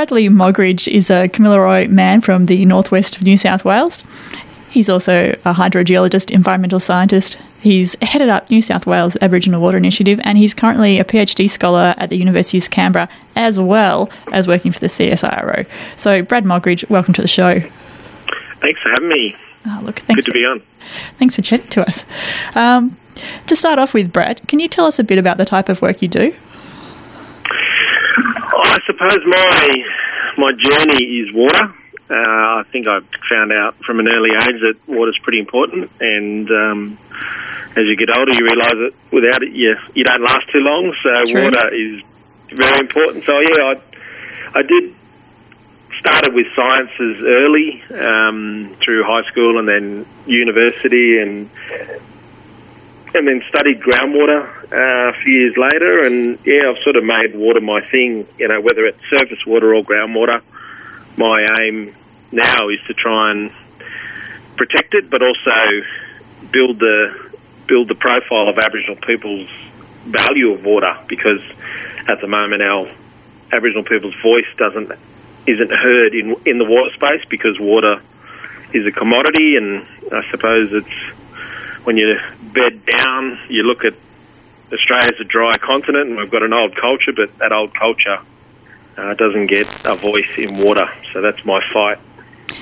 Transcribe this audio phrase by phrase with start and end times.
[0.00, 4.02] Bradley Moggridge is a Kamilaroi man from the northwest of New South Wales.
[4.70, 7.38] He's also a hydrogeologist, environmental scientist.
[7.60, 11.92] He's headed up New South Wales Aboriginal Water Initiative, and he's currently a PhD scholar
[11.98, 15.66] at the University of Canberra, as well as working for the CSIRO.
[15.96, 17.60] So, Brad Moggridge, welcome to the show.
[18.62, 19.36] Thanks for having me.
[19.66, 20.62] Oh, look, thanks Good to for, be on.
[21.16, 22.06] Thanks for chatting to us.
[22.54, 22.96] Um,
[23.48, 25.82] to start off with, Brad, can you tell us a bit about the type of
[25.82, 26.34] work you do?
[28.62, 29.70] I suppose my
[30.38, 31.74] my journey is water.
[32.10, 36.50] Uh, I think I found out from an early age that water's pretty important, and
[36.50, 36.98] um,
[37.76, 40.94] as you get older, you realise that without it, you you don't last too long.
[41.02, 41.44] So True.
[41.44, 42.02] water is
[42.50, 43.24] very important.
[43.24, 43.80] So yeah, I
[44.58, 44.94] I did
[46.00, 51.48] started with sciences early um, through high school and then university and
[53.14, 56.04] and then studied groundwater uh, a few years later.
[56.04, 58.26] And yeah, I've sort of made water my thing.
[58.38, 60.42] You know, whether it's surface water or groundwater.
[61.16, 61.94] My aim
[62.32, 63.52] now is to try and
[64.56, 65.82] protect it, but also
[66.52, 67.30] build the
[67.66, 69.48] build the profile of Aboriginal people's
[70.04, 71.40] value of water because
[72.08, 72.90] at the moment our
[73.52, 74.92] Aboriginal people's voice doesn't
[75.46, 78.00] isn't heard in in the water space because water
[78.72, 81.19] is a commodity, and I suppose it's
[81.84, 82.18] when you
[82.52, 83.94] bed down, you look at
[84.72, 88.18] Australia's a dry continent, and we've got an old culture, but that old culture
[88.96, 90.88] uh, doesn't get a voice in water.
[91.12, 91.98] So that's my fight.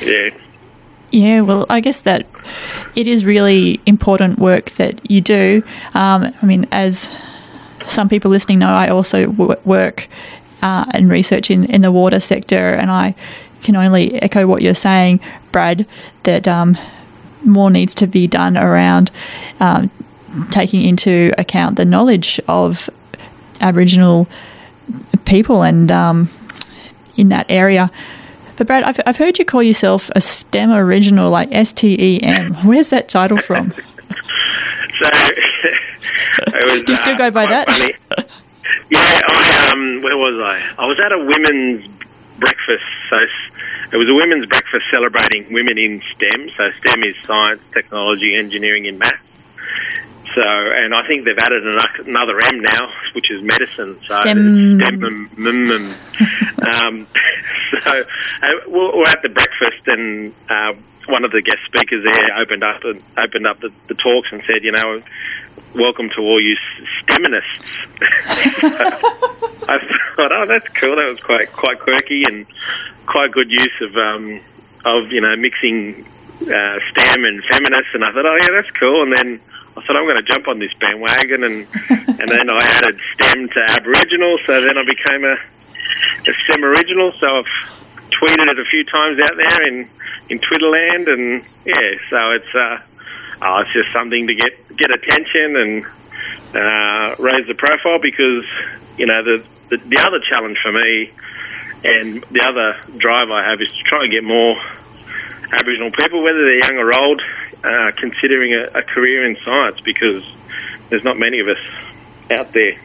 [0.00, 0.30] Yeah.
[1.10, 2.26] Yeah, well, I guess that
[2.96, 5.62] it is really important work that you do.
[5.94, 7.08] Um, I mean, as
[7.86, 10.08] some people listening know, I also w- work
[10.60, 13.14] uh, and research in, in the water sector, and I
[13.62, 15.20] can only echo what you're saying,
[15.52, 15.86] Brad,
[16.24, 16.76] that um,
[17.44, 19.10] more needs to be done around
[19.60, 19.90] um,
[20.50, 22.90] taking into account the knowledge of
[23.60, 24.26] Aboriginal
[25.24, 26.30] people and um,
[27.16, 27.90] in that area.
[28.56, 32.22] But Brad, I've, I've heard you call yourself a STEM original, like S T E
[32.22, 32.54] M.
[32.66, 33.74] Where's that title from?
[35.02, 35.10] So
[36.70, 36.82] was.
[36.82, 37.68] Do you still uh, go by that?
[37.68, 38.28] funny.
[38.90, 40.82] Yeah, I um, where was I?
[40.82, 41.86] I was at a women's
[42.38, 42.84] breakfast.
[43.10, 43.18] So
[43.94, 46.50] it was a women's breakfast celebrating women in STEM.
[46.56, 49.22] So STEM is science, technology, engineering, and math.
[50.34, 51.62] So, and I think they've added
[52.04, 54.00] another M now, which is medicine.
[54.08, 54.80] So STEM.
[54.80, 55.00] STEM.
[55.00, 56.82] mm, mm, mm.
[56.82, 57.06] um,
[57.82, 60.72] so uh, we're we're at the breakfast, and uh,
[61.06, 64.42] one of the guest speakers there opened up and opened up the, the talks and
[64.44, 65.02] said, you know,
[65.76, 66.56] welcome to all you
[67.02, 67.64] STEMinists.
[69.68, 69.78] I
[70.16, 70.96] thought, oh, that's cool.
[70.96, 72.44] That was quite quite quirky and
[73.14, 74.40] quite good use of um,
[74.84, 76.04] of you know mixing
[76.42, 77.94] uh, STEM and feminists.
[77.94, 79.04] And I thought, oh yeah, that's cool.
[79.04, 79.40] And then
[79.76, 81.66] I thought I'm going to jump on this bandwagon, and
[82.20, 84.38] and then I added STEM to Aboriginal.
[84.44, 87.12] So then I became a, a STEM original.
[87.20, 87.52] So I've
[88.10, 89.88] tweeted it a few times out there in
[90.28, 92.82] in Twitterland, and yeah, so it's uh,
[93.42, 95.86] oh, it's just something to get get attention and
[96.52, 98.44] uh, raise the profile because
[98.98, 101.12] you know the, the the other challenge for me
[101.84, 104.56] and the other drive I have is to try and get more
[105.52, 107.22] Aboriginal people, whether they're young or old,
[107.62, 110.24] uh, considering a, a career in science because
[110.88, 111.58] there's not many of us
[112.30, 112.78] out there.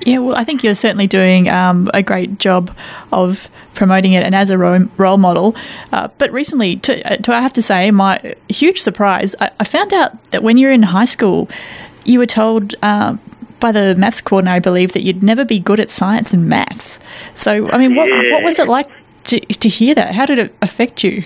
[0.00, 2.74] Yeah, well, I think you're certainly doing um, a great job
[3.12, 5.56] of promoting it and as a role model.
[5.90, 9.64] Uh, but recently, to, uh, to, I have to say, my huge surprise, I, I
[9.64, 11.48] found out that when you're in high school,
[12.04, 13.20] you were told um,
[13.60, 16.98] by the maths coordinator, I believe, that you'd never be good at science and maths.
[17.34, 18.32] So, I mean, what, Yeah.
[18.34, 18.86] what was it like
[19.24, 20.14] to, to hear that?
[20.14, 21.24] How did it affect you?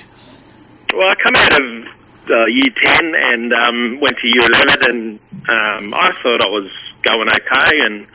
[0.95, 1.87] Well, I come out of
[2.31, 6.69] uh, year 10 and um, went to year 11, and um, I thought I was
[7.03, 7.81] going okay.
[7.81, 8.07] And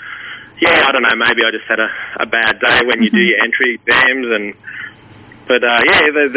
[0.61, 1.89] yeah, I don't know, maybe I just had a,
[2.19, 4.27] a bad day when you do your entry exams.
[4.27, 4.53] and
[5.47, 6.29] But uh, yeah, the,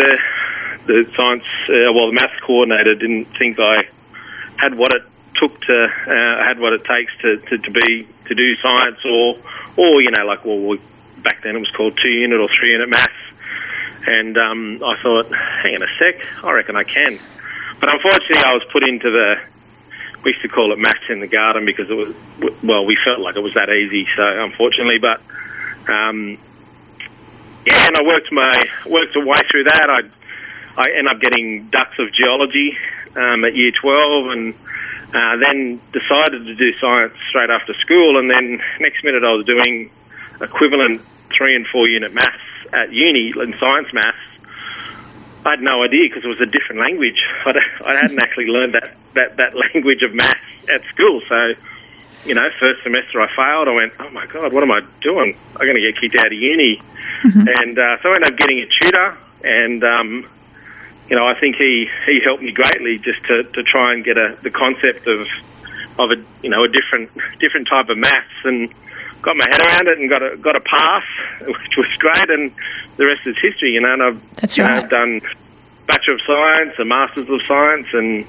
[0.87, 3.87] the, the science, uh, well, the maths coordinator didn't think I
[4.57, 5.03] had what it
[5.39, 9.39] took to, uh, had what it takes to, to, to be, to do science or,
[9.77, 10.81] or, you know, like, well, we,
[11.23, 13.13] back then it was called two unit or three unit maths.
[14.07, 17.19] And um, I thought, hang on a sec, I reckon I can.
[17.81, 19.37] But unfortunately, I was put into the,
[20.25, 22.15] we used to call it maths in the garden because it was,
[22.63, 24.07] well, we felt like it was that easy.
[24.17, 25.21] So unfortunately, but
[25.89, 26.39] um,
[27.67, 28.53] yeah, and I worked my
[28.87, 29.91] worked a way through that.
[29.91, 30.01] I
[30.81, 32.77] I ended up getting dux of geology
[33.15, 34.55] um, at year twelve, and
[35.15, 38.19] uh, then decided to do science straight after school.
[38.19, 39.91] And then next minute, I was doing
[40.41, 41.01] equivalent
[41.37, 44.19] three and four unit maths at uni in science maths.
[45.47, 47.25] I had no idea because it was a different language.
[47.47, 51.23] I, I hadn't actually learned that, that, that language of maths at school.
[51.29, 51.55] So,
[52.25, 53.69] you know, first semester I failed.
[53.69, 55.37] I went, oh my god, what am I doing?
[55.57, 56.83] I'm going to get kicked out of uni,
[57.23, 60.29] and uh, so I ended up getting a tutor, and um,
[61.11, 64.19] you know, I think he he helped me greatly just to, to try and get
[64.19, 65.27] a the concept of
[65.99, 67.11] of a you know a different
[67.41, 68.73] different type of maths and
[69.23, 71.05] got my head around it and got a got a pass,
[71.47, 72.53] which was great, and
[72.97, 73.73] the rest is history.
[73.73, 74.89] You know, and I've That's you know, right.
[74.89, 75.21] done
[75.87, 78.25] Bachelor of Science, a Masters of Science, and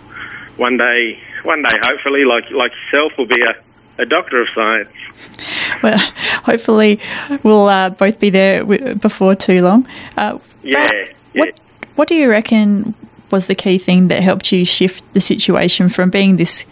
[0.57, 3.55] one day, one day, hopefully, like like yourself, will be a,
[4.01, 4.89] a Doctor of Science.
[5.83, 5.97] Well,
[6.43, 6.99] hopefully,
[7.43, 9.87] we'll uh, both be there w- before too long.
[10.17, 10.85] Uh, Yeah,
[11.33, 11.45] yeah.
[11.45, 11.59] What
[11.99, 12.95] What do you reckon
[13.29, 16.65] was the key thing that helped you shift the situation from being this,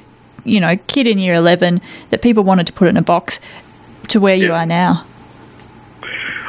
[0.46, 1.82] you know, kid in year eleven
[2.12, 3.42] that people wanted to put in a box
[4.08, 5.06] to where you are now?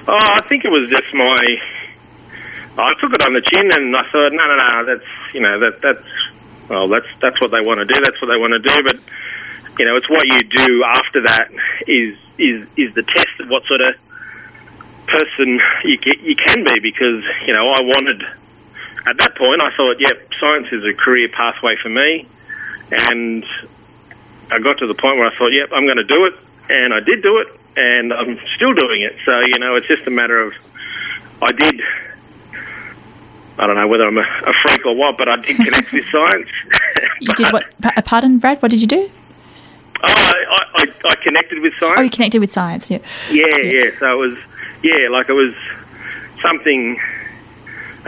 [0.07, 1.61] Oh, I think it was just my.
[2.79, 5.59] I took it on the chin, and I thought, no, no, no, that's you know
[5.59, 8.01] that that's well, that's that's what they want to do.
[8.01, 8.83] That's what they want to do.
[8.85, 9.01] But
[9.77, 11.51] you know, it's what you do after that
[11.89, 13.97] is is is the test of what sort of
[15.09, 16.79] person you get, you can be.
[16.79, 18.23] Because you know, I wanted
[19.07, 22.27] at that point, I thought, yep, science is a career pathway for me,
[22.91, 23.45] and
[24.51, 26.35] I got to the point where I thought, yep, I'm going to do it,
[26.69, 29.17] and I did do it, and I'm still doing it.
[29.25, 30.53] So you know, it's just a matter of
[31.43, 31.81] I did.
[33.61, 36.05] I don't know whether I'm a, a freak or what, but I did connect with
[36.13, 36.49] science.
[37.21, 37.65] You did what?
[37.83, 38.63] pa- Pardon, Brad.
[38.63, 39.11] What did you do?
[40.01, 41.97] Oh, I, I, I connected with science.
[41.99, 42.89] Oh, you connected with science.
[42.89, 42.99] Yeah.
[43.33, 43.91] Yeah, yeah.
[43.99, 44.39] So it was,
[44.85, 45.55] yeah, like it was
[46.41, 47.01] something.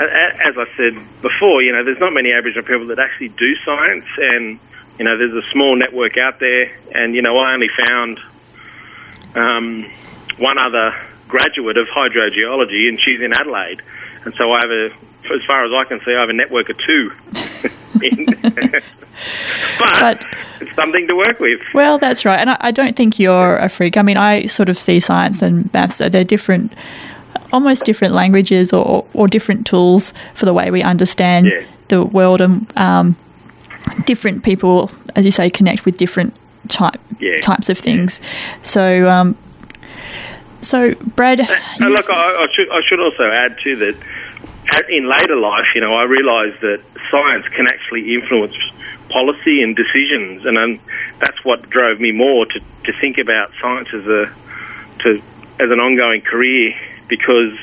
[0.00, 4.06] As I said before, you know, there's not many Aboriginal people that actually do science,
[4.18, 4.58] and
[4.98, 8.20] you know, there's a small network out there, and you know, I only found
[9.34, 9.90] um,
[10.38, 10.94] one other
[11.28, 13.82] graduate of hydrogeology, and she's in Adelaide,
[14.24, 14.86] and so I have a,
[15.32, 17.12] as far as I can see, I have a network of two.
[19.78, 20.24] but, But-
[20.60, 21.60] it's something to work with.
[21.74, 22.38] Well, that's right.
[22.38, 23.96] And I, I don't think you're a freak.
[23.96, 26.72] I mean, I sort of see science and maths, they're different,
[27.52, 31.62] almost different languages or, or different tools for the way we understand Yeah.
[31.88, 32.40] the world.
[32.40, 33.16] And um,
[34.06, 36.34] different people, as you say, connect with different
[36.68, 37.40] type, Yeah.
[37.40, 38.20] types of things.
[38.62, 39.36] So, um,
[40.60, 41.50] so Brad, And
[41.80, 43.96] you- look, I, I should I should also add too that
[44.76, 46.80] at, in later life, you know, I realised that
[47.10, 48.54] science can actually influence
[49.08, 50.78] policy and decisions, and um,
[51.18, 54.30] that's what drove me more to, to think about science as a
[55.00, 55.20] to
[55.60, 56.74] as an ongoing career.
[57.08, 57.56] Because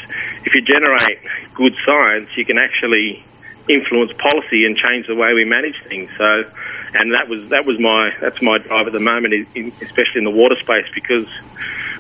[0.46, 1.20] if you generate
[1.54, 3.24] good science, you can actually
[3.70, 6.10] influence policy and change the way we manage things.
[6.18, 6.50] So,
[6.94, 10.24] and that was that was my that's my drive at the moment, in, especially in
[10.26, 11.28] the water space, because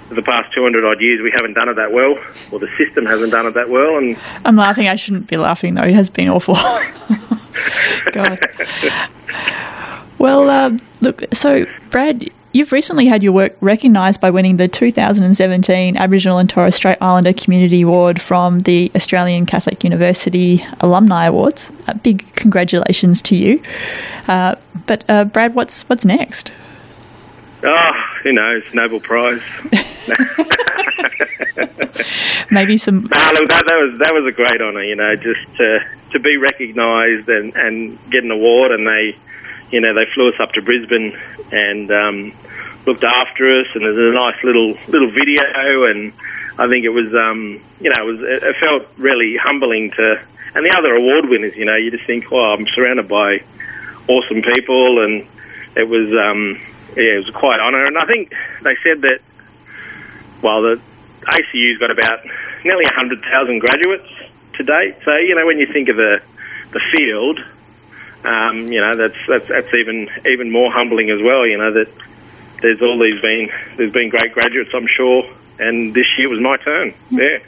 [0.07, 2.17] for the past 200 odd years we haven't done it that well,
[2.51, 4.87] or the system hasn't done it that well, and I'm laughing.
[4.87, 5.83] I shouldn't be laughing though.
[5.83, 6.55] It has been awful.
[8.11, 8.39] God.
[10.17, 11.23] Well, um, look.
[11.33, 16.75] So, Brad, you've recently had your work recognised by winning the 2017 Aboriginal and Torres
[16.75, 21.71] Strait Islander Community Award from the Australian Catholic University Alumni Awards.
[21.87, 23.61] Uh, big congratulations to you.
[24.27, 24.55] Uh,
[24.85, 26.53] but, uh, Brad, what's what's next?
[27.63, 27.91] oh,
[28.23, 29.41] who knows, Nobel Prize.
[32.51, 33.09] Maybe some.
[33.11, 35.79] Ah, look, that, that was that was a great honour, you know, just to
[36.11, 39.17] to be recognised and and get an award, and they,
[39.71, 41.17] you know, they flew us up to Brisbane
[41.51, 42.33] and um,
[42.85, 46.13] looked after us, and there's a nice little little video, and
[46.57, 50.21] I think it was, um, you know, it was it, felt really humbling to,
[50.55, 53.43] and the other award winners, you know, you just think, oh, I'm surrounded by
[54.07, 55.27] awesome people, and
[55.75, 56.59] it was, um,
[56.95, 59.19] yeah, it was quite honour, and I think they said that,
[60.41, 60.81] well, the
[61.27, 62.25] ACU's got about
[62.63, 64.09] nearly 100,000 graduates
[64.53, 64.95] to date.
[65.03, 66.21] So, you know, when you think of the,
[66.71, 67.39] the field,
[68.27, 71.89] um, you know, that's, that's, that's even, even more humbling as well, you know, that
[72.61, 75.23] there's all these been, there's been great graduates, I'm sure,
[75.59, 76.93] and this year was my turn.
[77.09, 77.39] Yeah.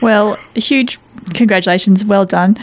[0.00, 0.98] Well, huge
[1.34, 2.04] congratulations.
[2.04, 2.56] Well done.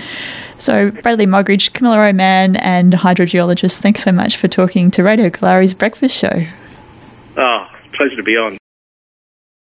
[0.58, 5.74] So, Bradley Moggridge, Kamilaroi man, and hydrogeologist, thanks so much for talking to Radio Galari's
[5.74, 6.48] Breakfast Show.
[7.36, 8.58] Oh, pleasure to be on.